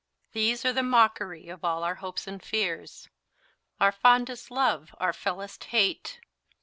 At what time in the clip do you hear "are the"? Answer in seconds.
0.65-0.81